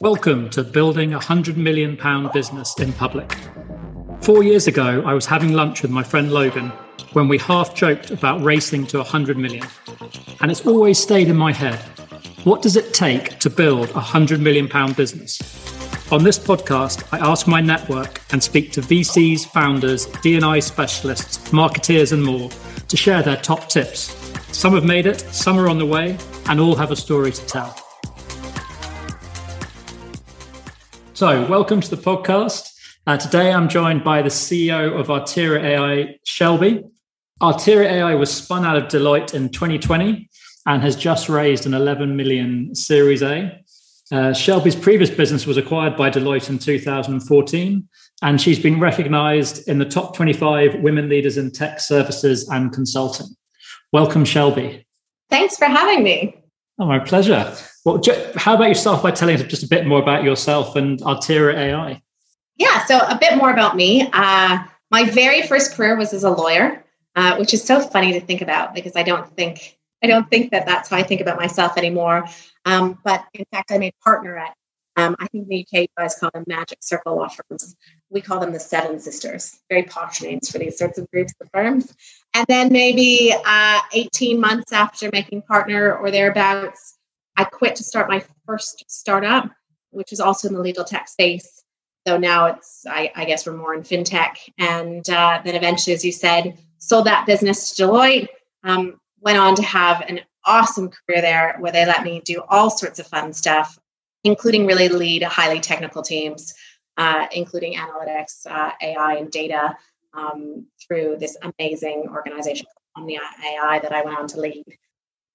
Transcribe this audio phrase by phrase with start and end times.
[0.00, 1.98] Welcome to Building a £100 Million
[2.34, 3.34] Business in Public.
[4.20, 6.68] Four years ago, I was having lunch with my friend Logan
[7.14, 9.66] when we half joked about racing to a 100 million.
[10.42, 11.78] And it's always stayed in my head.
[12.44, 15.40] What does it take to build a 100 million pound business?
[16.12, 22.12] On this podcast, I ask my network and speak to VCs, founders, D&I specialists, marketeers
[22.12, 22.50] and more
[22.88, 24.14] to share their top tips.
[24.54, 27.46] Some have made it, some are on the way, and all have a story to
[27.46, 27.81] tell.
[31.22, 32.68] So, welcome to the podcast.
[33.06, 36.82] Uh, today, I'm joined by the CEO of Arteria AI, Shelby.
[37.40, 40.28] Arteria AI was spun out of Deloitte in 2020
[40.66, 43.56] and has just raised an 11 million Series A.
[44.10, 47.88] Uh, Shelby's previous business was acquired by Deloitte in 2014,
[48.22, 53.28] and she's been recognized in the top 25 women leaders in tech services and consulting.
[53.92, 54.88] Welcome, Shelby.
[55.30, 56.41] Thanks for having me.
[56.78, 57.54] Oh, my pleasure.
[57.84, 58.00] Well,
[58.36, 62.02] how about yourself by telling us just a bit more about yourself and Arteria AI?
[62.56, 64.08] Yeah, so a bit more about me.
[64.12, 64.58] Uh,
[64.90, 66.84] my very first career was as a lawyer,
[67.16, 70.50] uh, which is so funny to think about because I don't think I don't think
[70.50, 72.26] that that's how I think about myself anymore.
[72.64, 74.54] Um, but in fact, I made partner at
[74.96, 77.74] um, I think in the UK you guys call them Magic Circle law firms.
[78.10, 79.58] We call them the Seven Sisters.
[79.70, 81.94] Very posh names for these sorts of groups of firms.
[82.34, 86.96] And then maybe uh, 18 months after making partner or thereabouts,
[87.36, 89.50] I quit to start my first startup,
[89.90, 91.62] which is also in the legal tech space.
[92.06, 94.36] So now it's, I, I guess we're more in fintech.
[94.58, 98.28] And uh, then eventually, as you said, sold that business to Deloitte.
[98.64, 102.70] Um, went on to have an awesome career there where they let me do all
[102.70, 103.78] sorts of fun stuff,
[104.24, 106.54] including really lead highly technical teams,
[106.96, 109.76] uh, including analytics, uh, AI, and data
[110.14, 114.64] um, through this amazing organization, Omnia AI, that I went on to lead.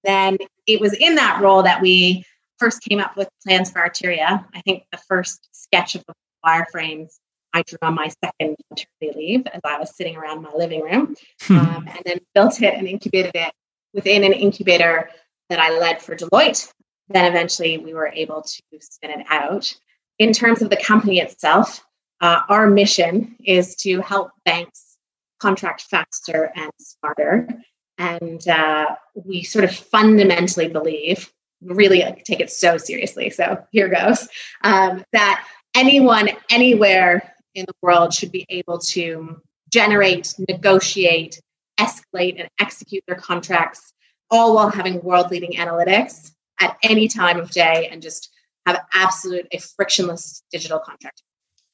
[0.04, 2.24] Then it was in that role that we
[2.58, 4.44] first came up with plans for Arteria.
[4.54, 7.10] I think the first sketch of the wireframes
[7.54, 11.14] I drew on my second maternity leave as I was sitting around my living room,
[11.42, 11.56] hmm.
[11.56, 13.52] um, and then built it and incubated it
[13.94, 15.10] within an incubator
[15.48, 16.70] that I led for Deloitte.
[17.08, 19.74] Then eventually we were able to spin it out.
[20.18, 21.82] In terms of the company itself,
[22.20, 24.96] uh, our mission is to help banks
[25.40, 27.48] contract faster and smarter.
[27.96, 33.30] And uh, we sort of fundamentally believe, really take it so seriously.
[33.30, 34.28] So here goes
[34.62, 39.40] um, that anyone, anywhere in the world should be able to
[39.70, 41.40] generate, negotiate,
[41.78, 43.92] escalate, and execute their contracts,
[44.30, 48.30] all while having world leading analytics at any time of day and just
[48.66, 51.22] have absolute a frictionless digital contract.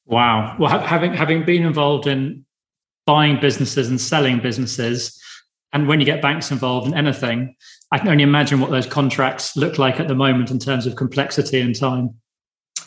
[0.05, 0.55] Wow.
[0.59, 2.45] Well, having having been involved in
[3.05, 5.19] buying businesses and selling businesses,
[5.73, 7.55] and when you get banks involved in anything,
[7.91, 10.95] I can only imagine what those contracts look like at the moment in terms of
[10.95, 12.15] complexity and time.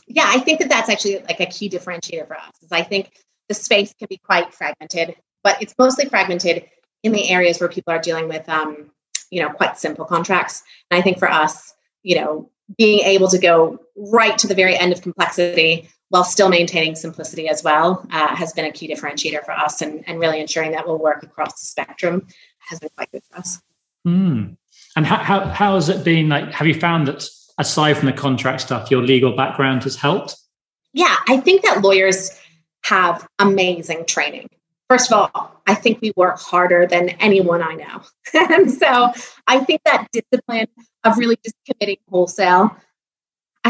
[0.06, 2.52] Yeah, I think that that's actually like a key differentiator for us.
[2.62, 3.12] Is I think
[3.48, 6.64] the space can be quite fragmented, but it's mostly fragmented
[7.02, 8.90] in the areas where people are dealing with, um,
[9.30, 10.62] you know, quite simple contracts.
[10.90, 14.76] And I think for us, you know, being able to go right to the very
[14.76, 19.44] end of complexity while still maintaining simplicity as well uh, has been a key differentiator
[19.44, 22.26] for us and, and really ensuring that we'll work across the spectrum
[22.58, 23.60] has been quite good for us.
[24.06, 24.56] Mm.
[24.96, 28.12] And how, how, how has it been like, have you found that aside from the
[28.12, 30.36] contract stuff, your legal background has helped?
[30.92, 32.30] Yeah, I think that lawyers
[32.84, 34.48] have amazing training.
[34.88, 38.02] First of all, I think we work harder than anyone I know.
[38.34, 39.12] and so
[39.46, 40.66] I think that discipline
[41.04, 42.74] of really just committing wholesale.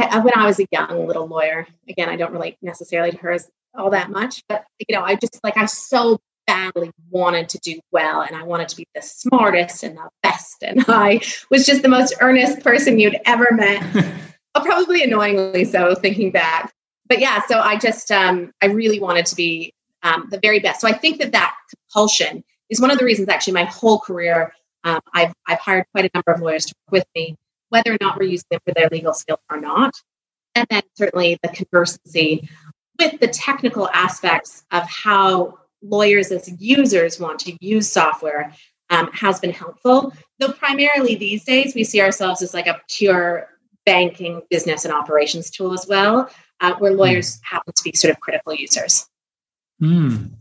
[0.04, 3.32] I, when I was a young little lawyer, again, I don't relate necessarily to her
[3.32, 7.58] as all that much, but you know, I just like I so badly wanted to
[7.58, 10.62] do well and I wanted to be the smartest and the best.
[10.62, 11.20] And I
[11.50, 13.82] was just the most earnest person you'd ever met.
[14.62, 16.72] Probably annoyingly so, thinking back.
[17.06, 19.72] But yeah, so I just um, I really wanted to be
[20.02, 20.80] um, the very best.
[20.80, 24.52] So I think that that compulsion is one of the reasons actually my whole career
[24.84, 27.36] um, I've, I've hired quite a number of lawyers to work with me,
[27.70, 29.94] whether or not we're using them for their legal skill or not.
[30.54, 32.48] And then certainly the conversancy
[32.98, 38.52] with the technical aspects of how lawyers as users want to use software
[38.90, 40.12] um, has been helpful.
[40.38, 43.48] Though primarily these days we see ourselves as like a pure
[43.86, 46.28] banking, business, and operations tool as well,
[46.60, 46.98] uh, where hmm.
[46.98, 49.06] lawyers happen to be sort of critical users.
[49.82, 50.32] Mm.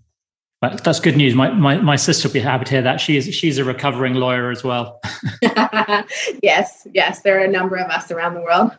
[0.62, 1.36] That's good news.
[1.36, 3.00] My, my, my sister will be happy to hear that.
[3.00, 5.00] She's she's a recovering lawyer as well.
[6.42, 7.22] yes, yes.
[7.22, 8.72] There are a number of us around the world.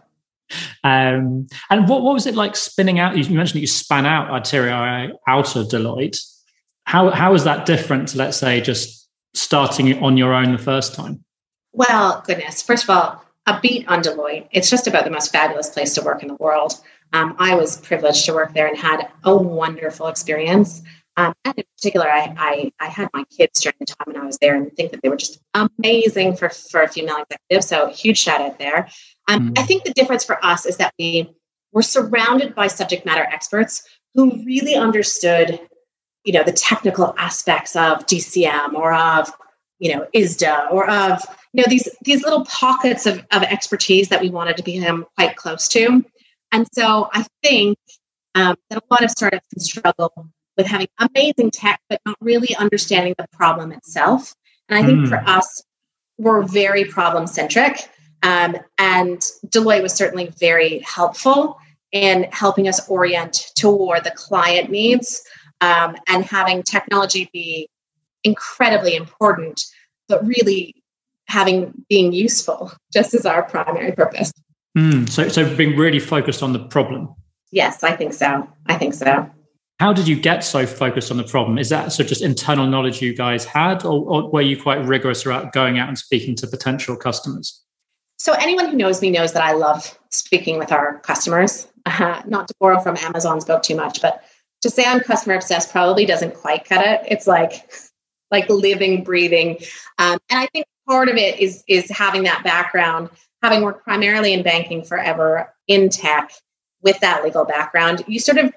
[0.83, 3.17] Um, and what, what was it like spinning out?
[3.17, 6.19] You mentioned that you span out Arteria out of Deloitte.
[6.85, 10.95] How how is that different to let's say just starting on your own the first
[10.95, 11.25] time?
[11.73, 12.61] Well, goodness.
[12.61, 14.49] First of all, a beat on Deloitte.
[14.51, 16.75] It's just about the most fabulous place to work in the world.
[17.13, 20.83] Um, I was privileged to work there and had a wonderful experience.
[21.19, 24.25] Um, and in particular, I, I, I, had my kids during the time when I
[24.25, 27.65] was there and think that they were just amazing for, for a female executive.
[27.65, 28.89] So huge shout out there.
[29.27, 29.59] Um, mm.
[29.59, 31.29] I think the difference for us is that we
[31.73, 33.83] were surrounded by subject matter experts
[34.15, 35.59] who really understood,
[36.23, 39.29] you know, the technical aspects of DCM or of,
[39.81, 41.21] you know, ISDA or of,
[41.53, 45.35] you know, these these little pockets of, of expertise that we wanted to become quite
[45.35, 46.05] close to.
[46.53, 47.77] And so I think
[48.37, 52.55] um, that a lot of startups can struggle with having amazing tech, but not really
[52.57, 54.35] understanding the problem itself.
[54.69, 55.09] And I think mm.
[55.09, 55.63] for us,
[56.19, 57.89] we're very problem centric.
[58.23, 61.57] Um, and Deloitte was certainly very helpful
[61.93, 65.23] in helping us orient toward the client needs
[65.61, 67.69] um, and having technology be
[68.25, 69.63] incredibly important,
[70.09, 70.75] but really
[71.29, 74.33] having being useful just as our primary purpose.
[74.77, 77.15] Mm, so, so being really focused on the problem.
[77.53, 78.49] Yes, I think so.
[78.67, 79.31] I think so.
[79.79, 81.57] How did you get so focused on the problem?
[81.57, 85.25] Is that of just internal knowledge you guys had, or, or were you quite rigorous
[85.25, 87.63] about going out and speaking to potential customers?
[88.19, 91.69] So, anyone who knows me knows that I love speaking with our customers.
[91.87, 94.25] Uh, not to borrow from Amazon's book too much, but
[94.63, 97.03] to say I'm customer obsessed probably doesn't quite cut it.
[97.07, 97.71] It's like
[98.33, 99.59] like living, breathing,
[99.99, 103.11] um, and I think part of it is is having that background,
[103.45, 106.33] having worked primarily in banking forever in tech
[106.83, 108.03] with that legal background.
[108.09, 108.53] You sort of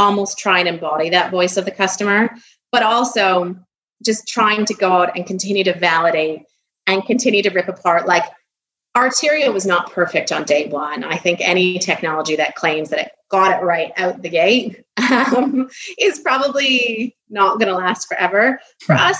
[0.00, 2.30] almost try and embody that voice of the customer,
[2.72, 3.54] but also
[4.04, 6.42] just trying to go out and continue to validate
[6.86, 8.06] and continue to rip apart.
[8.06, 8.24] Like
[8.96, 11.04] Arteria was not perfect on day one.
[11.04, 15.70] I think any technology that claims that it got it right out the gate um,
[15.98, 18.58] is probably not going to last forever.
[18.80, 19.02] For hmm.
[19.02, 19.18] us,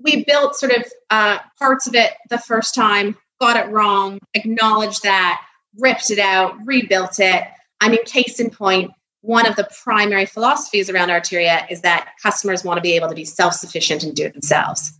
[0.00, 5.04] we built sort of uh, parts of it the first time, got it wrong, acknowledged
[5.04, 5.40] that,
[5.78, 7.44] ripped it out, rebuilt it.
[7.80, 8.90] I mean, case in point,
[9.26, 13.14] one of the primary philosophies around Arteria is that customers want to be able to
[13.14, 14.96] be self sufficient and do it themselves.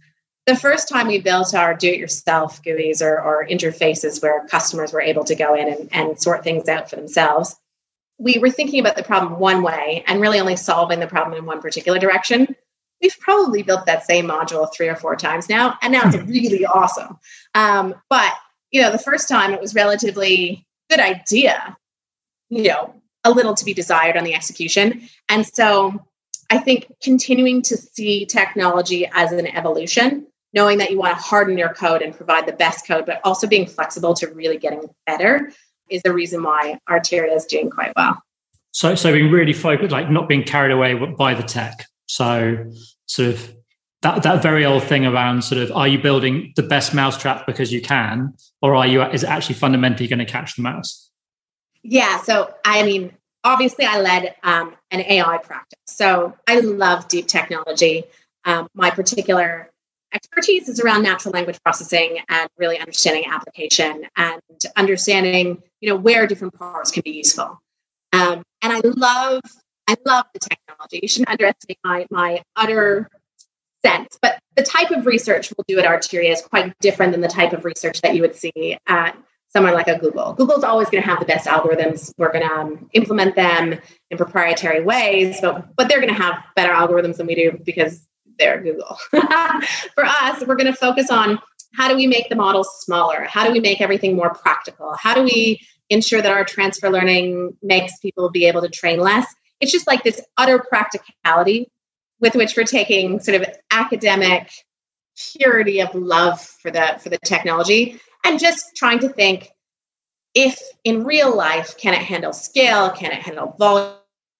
[0.47, 4.93] The first time we built our do it yourself GUIs or, or, interfaces where customers
[4.93, 7.57] were able to go in and, and sort things out for themselves,
[8.19, 11.47] we were thinking about the problem one way and really only solving the problem in
[11.47, 12.55] one particular direction.
[13.03, 16.65] We've probably built that same module three or four times now, and now it's really
[16.65, 17.19] awesome.
[17.55, 18.33] Um, but
[18.73, 21.77] you know, the first time it was relatively good idea.
[22.49, 22.95] You know,
[23.27, 25.09] a little to be desired on the execution.
[25.29, 26.07] And so
[26.51, 31.59] I think continuing to see technology as an evolution, knowing that you want to harden
[31.59, 35.53] your code and provide the best code, but also being flexible to really getting better
[35.91, 38.23] is the reason why Arteria is doing quite well.
[38.71, 41.87] So, so being really focused, like not being carried away by the tech.
[42.07, 42.71] So,
[43.07, 43.55] sort of
[44.03, 47.73] that that very old thing around sort of are you building the best mousetrap because
[47.73, 51.11] you can, or are you is it actually fundamentally going to catch the mouse?
[51.89, 52.21] Yeah.
[52.23, 53.13] So, I mean,
[53.47, 55.79] obviously, I led um, an AI practice.
[55.87, 58.05] So, I love deep technology.
[58.45, 59.71] Um, my particular
[60.13, 64.41] expertise is around natural language processing and really understanding application and
[64.77, 67.61] understanding, you know, where different parts can be useful.
[68.13, 69.41] Um, and I love,
[69.89, 71.01] I love the technology.
[71.03, 73.09] You shouldn't underestimate my my utter
[73.85, 74.19] sense.
[74.21, 77.53] But the type of research we'll do at Arteria is quite different than the type
[77.53, 79.17] of research that you would see at
[79.57, 80.35] somewhere like a Google.
[80.35, 82.13] Google's always going to have the best algorithms.
[82.19, 86.43] We're going to um, implement them in proprietary ways, but but they're going to have
[86.55, 88.07] better algorithms than we do because
[88.39, 88.99] they're Google.
[89.95, 91.39] For us, we're going to focus on
[91.75, 93.25] how do we make the models smaller?
[93.25, 94.95] How do we make everything more practical?
[94.99, 99.27] How do we ensure that our transfer learning makes people be able to train less?
[99.61, 101.71] It's just like this utter practicality
[102.21, 104.51] with which we're taking sort of academic
[105.33, 109.51] purity of love for the for the technology and just trying to think
[110.35, 112.91] if in real life can it handle scale?
[112.91, 113.95] Can it handle volume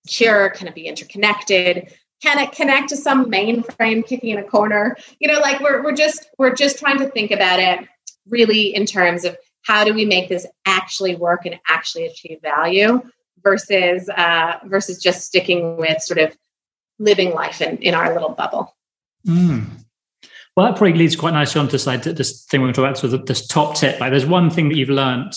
[0.09, 1.93] can it be interconnected?
[2.23, 4.97] Can it connect to some mainframe kicking in a corner?
[5.19, 7.89] You know like we're, we're just we're just trying to think about it
[8.29, 13.03] really in terms of how do we make this actually work and actually achieve value
[13.43, 16.37] versus uh, versus just sticking with sort of
[16.99, 18.75] living life in, in our little bubble.
[19.27, 19.86] Mm.
[20.57, 22.89] Well, that probably leads quite nicely on to like this thing we're going to talk
[22.89, 24.01] about, so this top tip.
[24.01, 25.35] Like, there's one thing that you've learned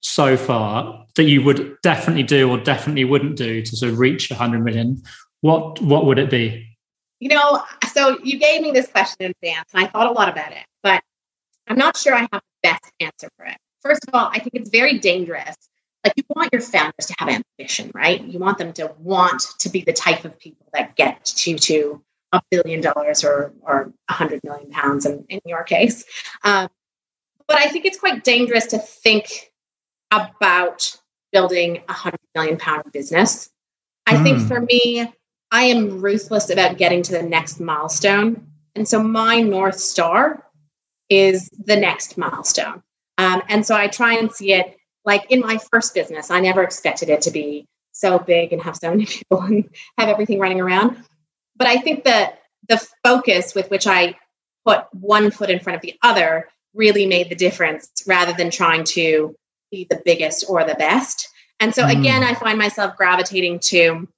[0.00, 4.30] so far that you would definitely do or definitely wouldn't do to sort of reach
[4.30, 5.02] 100 million.
[5.40, 6.68] What what would it be?
[7.18, 10.28] You know, so you gave me this question in advance, and I thought a lot
[10.28, 11.02] about it, but
[11.66, 13.56] I'm not sure I have the best answer for it.
[13.82, 15.56] First of all, I think it's very dangerous.
[16.04, 18.22] Like you want your founders to have ambition, right?
[18.22, 22.02] You want them to want to be the type of people that get you to
[22.34, 26.04] a billion dollars or or a hundred million pounds in, in your case.
[26.42, 26.68] Um,
[27.46, 29.52] but I think it's quite dangerous to think
[30.10, 30.96] about
[31.32, 33.50] building a hundred million pound business.
[34.06, 34.22] I mm.
[34.22, 34.46] think hmm.
[34.46, 35.12] for me,
[35.50, 38.46] I am ruthless about getting to the next milestone.
[38.74, 40.44] And so my North Star
[41.08, 42.82] is the next milestone.
[43.18, 46.62] Um, and so I try and see it like in my first business, I never
[46.62, 50.60] expected it to be so big and have so many people and have everything running
[50.60, 50.96] around.
[51.56, 54.16] But I think that the focus with which I
[54.66, 58.84] put one foot in front of the other really made the difference rather than trying
[58.84, 59.34] to
[59.70, 61.28] be the biggest or the best.
[61.60, 62.26] And so again, mm.
[62.26, 64.08] I find myself gravitating to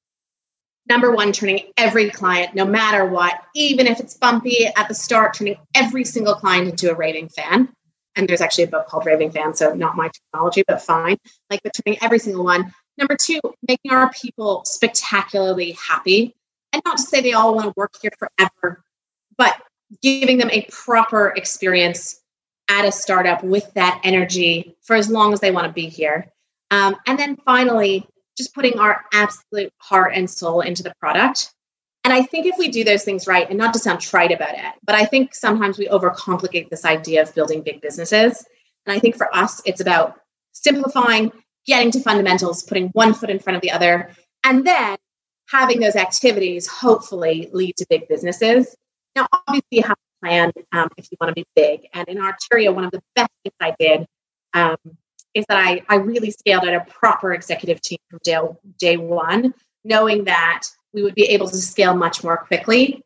[0.88, 5.34] number one, turning every client, no matter what, even if it's bumpy at the start,
[5.34, 7.68] turning every single client into a raving fan.
[8.14, 11.18] And there's actually a book called Raving Fan, so not my technology, but fine.
[11.50, 12.72] Like, but turning every single one.
[12.96, 16.34] Number two, making our people spectacularly happy.
[16.72, 18.84] And not to say they all want to work here forever,
[19.36, 19.60] but
[20.02, 22.20] giving them a proper experience
[22.68, 26.30] at a startup with that energy for as long as they want to be here.
[26.70, 28.06] Um, and then finally,
[28.36, 31.52] just putting our absolute heart and soul into the product.
[32.04, 34.54] And I think if we do those things right, and not to sound trite about
[34.54, 38.44] it, but I think sometimes we overcomplicate this idea of building big businesses.
[38.84, 40.20] And I think for us, it's about
[40.52, 41.32] simplifying,
[41.66, 44.10] getting to fundamentals, putting one foot in front of the other,
[44.44, 44.96] and then
[45.48, 48.76] having those activities hopefully lead to big businesses.
[49.14, 51.88] Now, obviously, you have to plan um, if you want to be big.
[51.94, 54.06] And in Arteria, one of the best things I did
[54.54, 54.76] um,
[55.34, 58.38] is that I, I really scaled out a proper executive team from day,
[58.78, 63.02] day one, knowing that we would be able to scale much more quickly.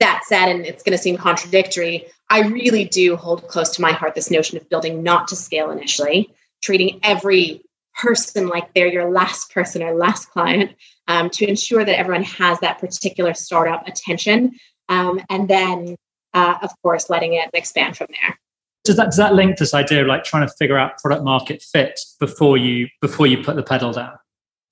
[0.00, 3.92] That said, and it's going to seem contradictory, I really do hold close to my
[3.92, 6.32] heart this notion of building not to scale initially,
[6.62, 7.62] treating every
[7.94, 10.72] person like they're your last person or last client
[11.08, 14.52] um, to ensure that everyone has that particular startup attention.
[14.88, 15.96] Um, and then,
[16.34, 18.38] uh, of course, letting it expand from there.
[18.84, 21.62] Does that does that link this idea of like trying to figure out product market
[21.62, 24.16] fit before you before you put the pedal down?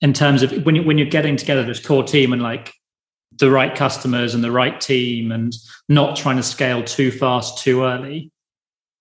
[0.01, 2.73] In terms of when you when you're getting together this core team and like
[3.39, 5.55] the right customers and the right team and
[5.89, 8.31] not trying to scale too fast too early?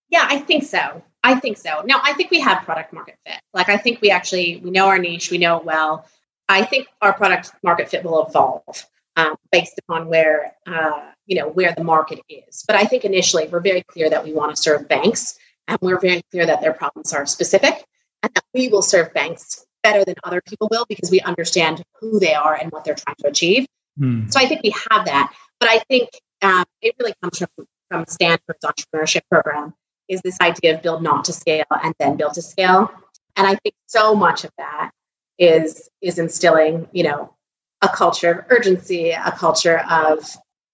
[0.10, 1.04] Yeah i think so.
[1.24, 1.82] I think so.
[1.86, 3.40] Now i think we have product market fit.
[3.54, 6.06] Like i think we actually we know our niche we know it well
[6.50, 8.86] i think our product market fit will evolve
[9.16, 12.64] um, based upon where uh, you know where the market is.
[12.68, 15.38] But I think initially we're very clear that we want to serve banks,
[15.68, 17.86] and we're very clear that their problems are specific,
[18.24, 22.20] and that we will serve banks better than other people will because we understand who
[22.20, 23.68] they are and what they're trying to achieve.
[23.98, 24.28] Hmm.
[24.30, 25.34] So I think we have that.
[25.60, 26.10] But I think
[26.42, 29.74] um, it really comes from from Stanford's entrepreneurship program
[30.08, 32.92] is this idea of build not to scale and then build to scale.
[33.36, 34.92] And I think so much of that
[35.38, 37.34] is is instilling, you know,
[37.82, 40.26] a culture of urgency, a culture of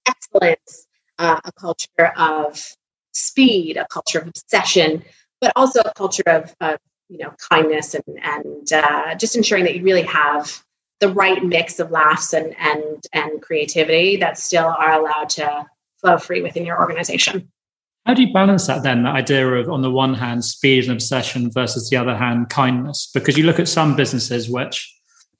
[0.07, 0.87] excellence,
[1.19, 2.75] uh, a culture of
[3.13, 5.03] speed, a culture of obsession,
[5.39, 9.75] but also a culture of, of you know kindness and and uh, just ensuring that
[9.75, 10.63] you really have
[10.99, 15.65] the right mix of laughs and and and creativity that still are allowed to
[15.99, 17.51] flow free within your organization.
[18.05, 19.03] How do you balance that then?
[19.03, 23.09] That idea of, on the one hand, speed and obsession versus the other hand, kindness?
[23.13, 24.91] Because you look at some businesses which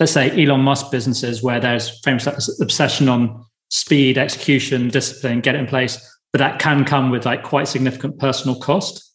[0.02, 5.60] let's say Elon Musk businesses where there's famous obsession on speed, execution, discipline, get it
[5.60, 5.96] in place,
[6.34, 9.14] but that can come with like quite significant personal cost.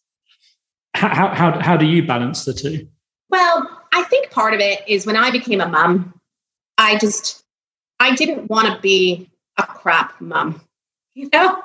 [0.93, 2.87] How, how, how do you balance the two?
[3.29, 6.17] Well, I think part of it is when I became a mom,
[6.77, 7.43] I just,
[7.99, 10.61] I didn't want to be a crap mom,
[11.15, 11.61] you know?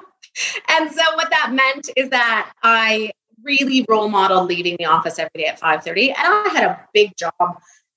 [0.68, 3.12] And so what that meant is that I
[3.42, 7.16] really role modeled leaving the office every day at 5.30 and I had a big
[7.16, 7.32] job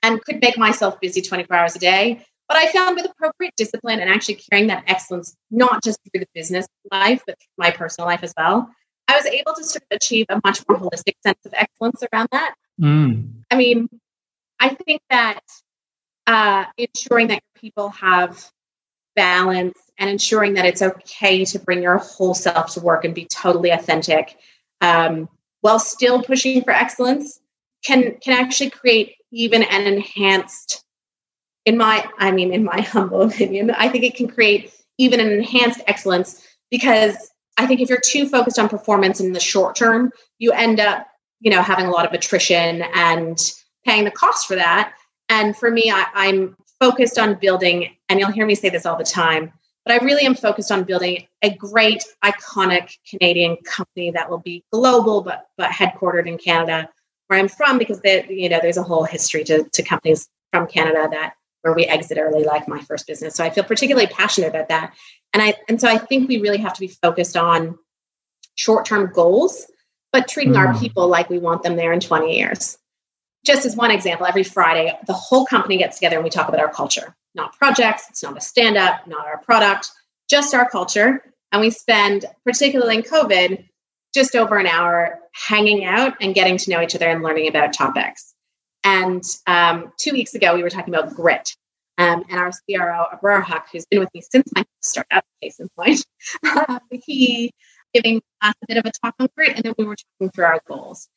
[0.04, 2.25] and could make myself busy 24 hours a day.
[2.48, 6.27] But I found with appropriate discipline and actually carrying that excellence, not just through the
[6.36, 8.70] business life, but my personal life as well,
[9.08, 12.27] I was able to sort of achieve a much more holistic sense of excellence around
[12.32, 12.54] that.
[12.80, 13.44] Mm.
[13.50, 13.89] I mean,
[14.60, 15.42] I think that
[16.27, 18.50] uh, ensuring that people have
[19.15, 23.25] balance and ensuring that it's okay to bring your whole self to work and be
[23.25, 24.38] totally authentic
[24.82, 25.30] um,
[25.62, 27.40] while still pushing for excellence
[27.84, 30.84] can can actually create even an enhanced
[31.66, 35.32] in my i mean in my humble opinion i think it can create even an
[35.32, 37.16] enhanced excellence because
[37.58, 41.08] i think if you're too focused on performance in the short term you end up
[41.40, 43.40] you know having a lot of attrition and
[43.86, 44.94] paying the cost for that.
[45.30, 48.98] And for me I, i'm focused on building and you'll hear me say this all
[48.98, 49.54] the time
[49.86, 54.63] but i really am focused on building a great iconic canadian company that will be
[54.72, 56.89] global but but headquartered in canada
[57.27, 60.68] where I'm from because there, you know, there's a whole history to, to companies from
[60.68, 63.36] Canada that where we exit early, like my first business.
[63.36, 64.94] So I feel particularly passionate about that.
[65.34, 67.77] And I and so I think we really have to be focused on
[68.56, 69.65] short-term goals,
[70.13, 70.60] but treating mm.
[70.60, 72.77] our people like we want them there in 20 years.
[73.46, 76.60] Just as one example, every Friday, the whole company gets together and we talk about
[76.60, 79.90] our culture, not projects, it's not a stand up, not our product,
[80.30, 81.22] just our culture.
[81.52, 83.68] And we spend, particularly in COVID,
[84.14, 87.74] just over an hour hanging out and getting to know each other and learning about
[87.74, 88.34] topics.
[88.84, 91.56] And um, two weeks ago, we were talking about grit.
[91.98, 95.70] Um, and our CRO, Abrara Huck, who's been with me since my startup, case in
[95.78, 96.06] point,
[96.92, 97.52] he
[97.94, 100.46] giving us a bit of a talk on grit, and then we were talking through
[100.46, 101.08] our goals.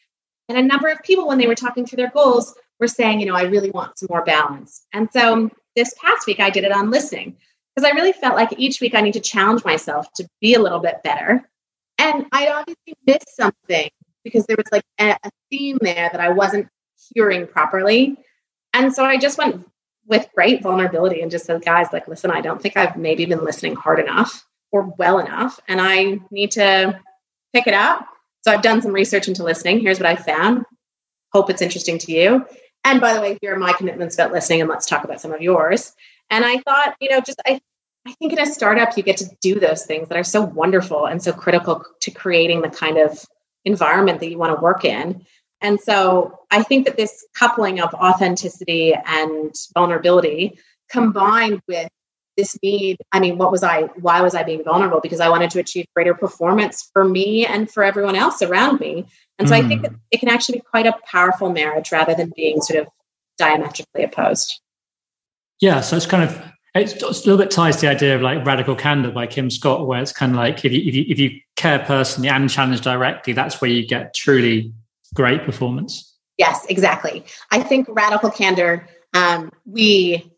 [0.49, 3.27] And a number of people, when they were talking through their goals, were saying, you
[3.27, 4.87] know, I really want some more balance.
[4.93, 7.37] And so this past week, I did it on listening
[7.75, 10.61] because I really felt like each week I need to challenge myself to be a
[10.61, 11.49] little bit better.
[11.99, 13.91] And I obviously missed something
[14.25, 16.69] because there was like a, a theme there that I wasn't
[17.15, 18.17] hearing properly.
[18.73, 19.67] And so I just went
[20.07, 23.45] with great vulnerability and just said, guys, like, listen, I don't think I've maybe been
[23.45, 27.01] listening hard enough or well enough, and I need to
[27.53, 28.07] pick it up.
[28.49, 29.79] So I've done some research into listening.
[29.79, 30.65] Here's what I found.
[31.35, 32.47] Hope it's interesting to you.
[32.83, 35.35] And by the way, here are my commitments about listening, and let's talk about some
[35.35, 35.93] of yours.
[36.31, 37.61] And I thought, you know, just I,
[38.07, 41.05] I think in a startup you get to do those things that are so wonderful
[41.05, 43.23] and so critical to creating the kind of
[43.67, 45.27] environment that you want to work in.
[45.61, 51.91] And so I think that this coupling of authenticity and vulnerability combined with
[52.39, 55.51] this need i mean what was i why was i being vulnerable because i wanted
[55.51, 59.05] to achieve greater performance for me and for everyone else around me
[59.39, 59.63] and so mm.
[59.63, 59.95] i think hmm.
[60.11, 62.89] it can actually be quite a powerful marriage rather than being sort of
[63.37, 64.61] diametrically opposed
[65.61, 66.43] yeah so it's kind of
[66.75, 69.87] it's a little bit ties to the idea of like radical candor by kim scott
[69.87, 72.81] where it's kind of like if you if you, if you care personally and challenge
[72.81, 74.73] directly that's where you get truly
[75.15, 76.17] great performance.
[76.37, 77.25] Yes, exactly.
[77.51, 80.33] I think radical candor, um, we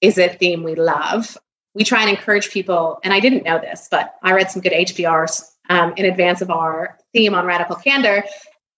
[0.00, 1.38] is a theme we love.
[1.76, 4.72] We try and encourage people, and I didn't know this, but I read some good
[4.72, 8.24] HBRs um, in advance of our theme on radical candor.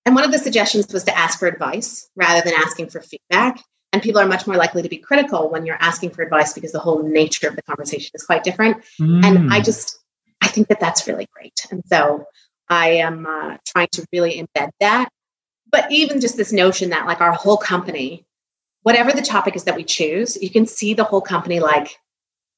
[0.04, 3.62] And one of the suggestions was to ask for advice rather than asking for feedback.
[3.92, 6.72] And people are much more likely to be critical when you're asking for advice because
[6.72, 8.84] the whole nature of the conversation is quite different.
[9.00, 9.24] Mm.
[9.24, 9.98] And I just,
[10.42, 11.66] I think that that's really great.
[11.70, 12.26] And so
[12.68, 15.08] I am uh, trying to really embed that
[15.70, 18.24] but even just this notion that like our whole company
[18.82, 21.96] whatever the topic is that we choose you can see the whole company like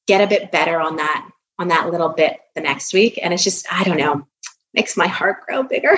[0.07, 3.43] get a bit better on that on that little bit the next week and it's
[3.43, 4.25] just i don't know
[4.73, 5.97] makes my heart grow bigger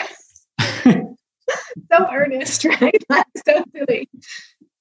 [0.59, 4.09] so earnest right that's so silly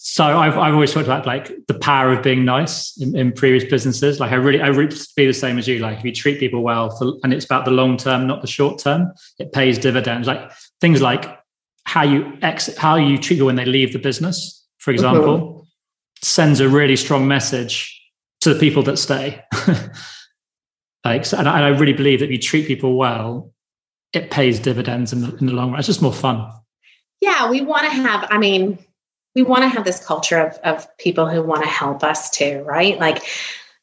[0.04, 3.62] so I've, I've always talked about like the power of being nice in, in, previous
[3.62, 4.18] businesses.
[4.18, 5.78] Like I really, I really feel the same as you.
[5.78, 8.48] Like if you treat people well for, and it's about the long term, not the
[8.48, 10.26] short term, it pays dividends.
[10.26, 11.38] Like things like
[11.84, 15.64] how you exit, how you treat people when they leave the business, for example, uh-huh.
[16.20, 18.01] sends a really strong message
[18.42, 19.42] to the people that stay.
[21.04, 23.52] like, and I, really believe that if you treat people well,
[24.12, 25.78] it pays dividends in the, in the long run.
[25.78, 26.50] It's just more fun.
[27.20, 28.26] Yeah, we want to have.
[28.30, 28.78] I mean,
[29.34, 32.62] we want to have this culture of of people who want to help us too,
[32.66, 32.98] right?
[32.98, 33.22] Like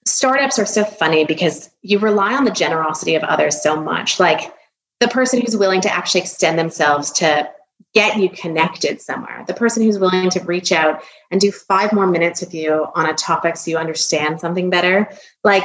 [0.05, 4.19] startups are so funny because you rely on the generosity of others so much.
[4.19, 4.53] Like
[4.99, 7.49] the person who's willing to actually extend themselves to
[7.93, 9.43] get you connected somewhere.
[9.47, 13.09] The person who's willing to reach out and do five more minutes with you on
[13.09, 15.09] a topic so you understand something better.
[15.43, 15.63] Like,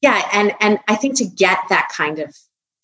[0.00, 2.34] yeah, and and I think to get that kind of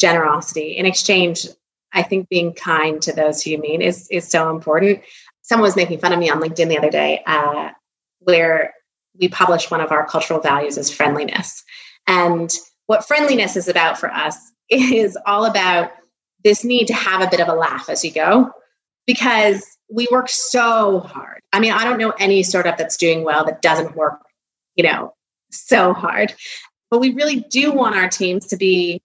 [0.00, 1.46] generosity in exchange,
[1.92, 5.02] I think being kind to those who you mean is is so important.
[5.42, 7.70] Someone was making fun of me on LinkedIn the other day, uh,
[8.20, 8.74] where
[9.18, 11.62] we published one of our cultural values as friendliness,
[12.06, 12.52] and
[12.86, 14.36] what friendliness is about for us
[14.68, 15.92] is all about
[16.44, 18.50] this need to have a bit of a laugh as you go
[19.07, 21.40] because we work so hard.
[21.53, 24.20] I mean, I don't know any startup that's doing well that doesn't work,
[24.76, 25.14] you know,
[25.50, 26.33] so hard.
[26.90, 29.03] But we really do want our teams to be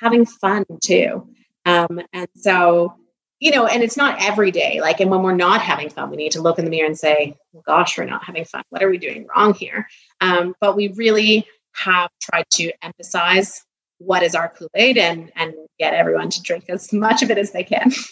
[0.00, 1.28] having fun too.
[1.66, 2.94] Um, and so,
[3.40, 4.80] you know, and it's not every day.
[4.80, 6.98] Like, and when we're not having fun, we need to look in the mirror and
[6.98, 8.62] say, well, gosh, we're not having fun.
[8.70, 9.88] What are we doing wrong here?
[10.20, 13.64] Um, but we really have tried to emphasize
[14.04, 17.52] what is our Kool-Aid and and get everyone to drink as much of it as
[17.52, 17.92] they can.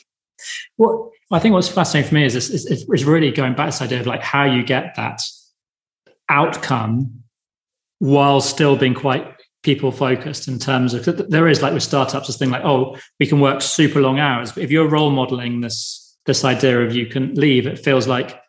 [0.77, 3.71] Well, I think what's fascinating for me is, this, is, is really going back to
[3.71, 5.23] this idea of like how you get that
[6.29, 7.23] outcome
[8.01, 12.37] while still being quite people focused in terms of there is like with startups this
[12.37, 16.17] thing like oh we can work super long hours but if you're role modeling this
[16.27, 18.41] this idea of you can leave it feels like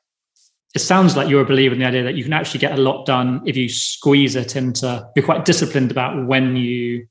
[0.74, 2.82] it sounds like you're a believer in the idea that you can actually get a
[2.82, 7.06] lot done if you squeeze it into you're quite disciplined about when you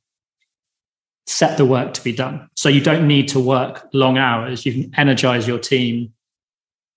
[1.26, 2.48] set the work to be done.
[2.56, 4.66] So you don't need to work long hours.
[4.66, 6.12] You can energize your team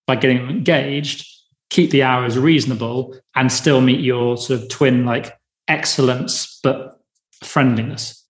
[0.07, 1.27] by getting them engaged,
[1.69, 6.99] keep the hours reasonable, and still meet your sort of twin like excellence, but
[7.43, 8.23] friendliness.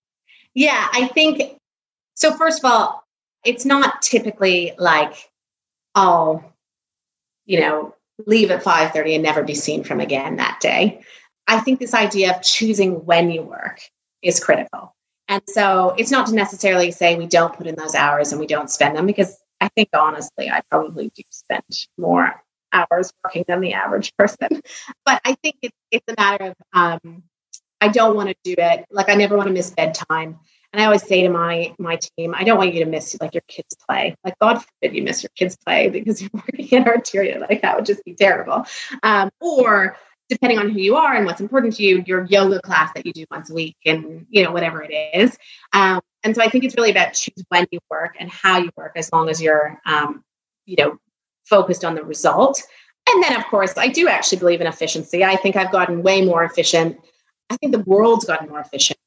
[0.54, 1.60] Yeah, I think
[2.16, 2.34] so.
[2.34, 3.04] First of all,
[3.44, 5.30] it's not typically like,
[5.96, 6.44] oh,
[7.46, 7.94] you know,
[8.26, 11.02] leave at 5:30 and never be seen from again that day.
[11.48, 13.82] I think this idea of choosing when you work
[14.22, 14.95] is critical.
[15.28, 18.48] And so it's not to necessarily say we don't put in those hours and we
[18.48, 21.64] don't spend them because I think honestly, I probably do spend
[21.98, 24.48] more hours working than the average person.
[25.06, 27.24] But I think it's it's a matter of um,
[27.82, 28.86] I don't want to do it.
[28.92, 30.40] Like I never want to miss bedtime.
[30.74, 33.34] And I always say to my my team, I don't want you to miss like
[33.34, 34.16] your kids' play.
[34.24, 37.40] Like God forbid you miss your kids' play because you're working in Arteria.
[37.40, 38.66] Like that would just be terrible.
[39.04, 39.98] Um, or
[40.30, 43.14] depending on who you are and what's important to you, your yoga class that you
[43.14, 45.38] do once a week and you know whatever it is.
[45.74, 48.72] Um, and so I think it's really about choose when you work and how you
[48.76, 50.24] work, as long as you're um,
[50.66, 50.98] you know
[51.46, 52.62] focused on the result.
[53.08, 55.24] And then of course I do actually believe in efficiency.
[55.24, 56.98] I think I've gotten way more efficient.
[57.50, 59.00] I think the world's gotten more efficient.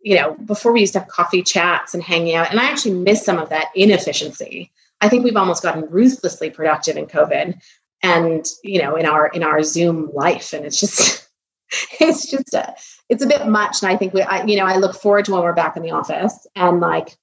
[0.00, 2.94] You know, before we used to have coffee chats and hanging out, and I actually
[2.94, 4.72] miss some of that inefficiency.
[5.00, 7.60] I think we've almost gotten ruthlessly productive in COVID
[8.02, 10.52] and you know in our in our zoom life.
[10.52, 11.28] And it's just
[12.00, 12.74] it's just a
[13.08, 13.82] it's a bit much.
[13.82, 15.82] And i think we I, you know i look forward to when we're back in
[15.82, 17.16] the office and like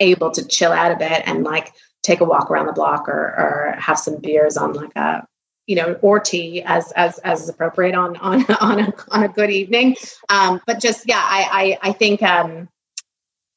[0.00, 3.12] able to chill out a bit and like take a walk around the block or
[3.14, 5.26] or have some beers on like a
[5.66, 9.28] you know or tea as as as is appropriate on on on a, on a
[9.28, 9.96] good evening.
[10.28, 12.68] Um but just yeah i i, I think um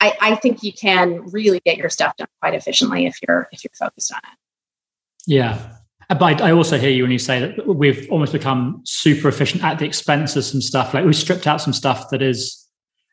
[0.02, 3.64] I, I think you can really get your stuff done quite efficiently if you're if
[3.64, 4.38] you're focused on it.
[5.28, 5.76] Yeah,
[6.18, 9.78] but I also hear you when you say that we've almost become super efficient at
[9.78, 10.94] the expense of some stuff.
[10.94, 12.68] Like we've stripped out some stuff that is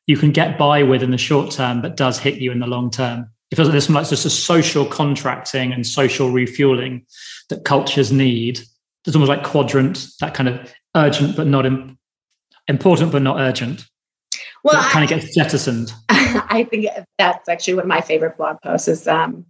[0.07, 2.67] you can get by with in the short term, but does hit you in the
[2.67, 3.29] long term.
[3.51, 7.05] It feels like there's some like just a social contracting and social refueling
[7.51, 8.61] that cultures need.
[9.05, 11.99] There's almost like quadrant, that kind of urgent but not Im-
[12.67, 13.85] important but not urgent.
[14.65, 15.93] Well, that kind of gets jettisoned.
[16.09, 16.87] I think
[17.19, 19.45] that's actually one of my favorite blog posts is um,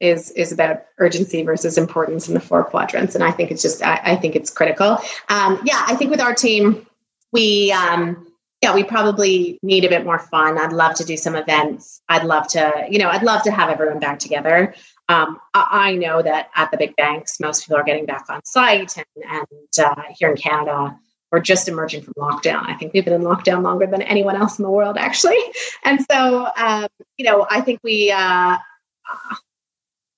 [0.00, 3.14] is is about urgency versus importance in the four quadrants.
[3.14, 4.98] And i think it's just i, I think it's critical.
[5.28, 6.86] Um, yeah i think with our team
[7.32, 8.26] we um,
[8.62, 10.58] yeah we probably need a bit more fun.
[10.58, 12.00] I'd love to do some events.
[12.08, 14.74] I'd love to you know i'd love to have everyone back together.
[15.10, 18.42] Um, I, I, know that at the big banks most people are getting back on
[18.46, 20.98] site and, and uh, here in canada
[21.34, 22.62] we're just emerging from lockdown.
[22.68, 25.36] I think we've been in lockdown longer than anyone else in the world, actually.
[25.82, 28.56] And so, um, you know, I think we, uh,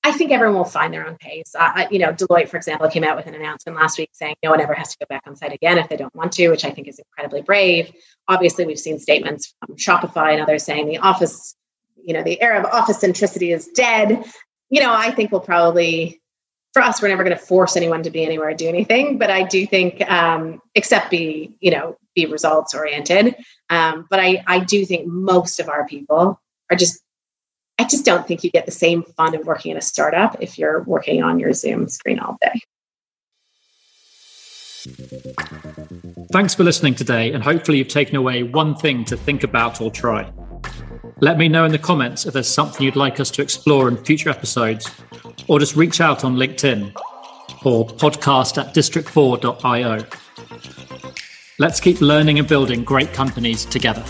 [0.07, 1.53] I think everyone will find their own pace.
[1.59, 4.51] Uh, you know, Deloitte, for example, came out with an announcement last week saying no
[4.51, 6.65] one ever has to go back on site again if they don't want to, which
[6.65, 7.93] I think is incredibly brave.
[8.29, 11.57] Obviously, we've seen statements from Shopify and others saying the office,
[11.97, 14.25] you know, the era of office centricity is dead.
[14.71, 16.23] You know, I think we'll probably,
[16.73, 19.19] for us, we're never going to force anyone to be anywhere or do anything.
[19.19, 23.35] But I do think, um, except be, you know, be results oriented.
[23.71, 26.41] Um, but I, I do think most of our people
[26.71, 27.03] are just
[27.79, 30.59] I just don't think you get the same fun of working in a startup if
[30.59, 32.61] you're working on your Zoom screen all day.
[36.33, 39.91] Thanks for listening today, and hopefully, you've taken away one thing to think about or
[39.91, 40.33] try.
[41.21, 43.97] Let me know in the comments if there's something you'd like us to explore in
[43.97, 44.91] future episodes,
[45.49, 46.95] or just reach out on LinkedIn
[47.65, 50.05] or podcast at district4.io.
[51.59, 54.05] Let's keep learning and building great companies together.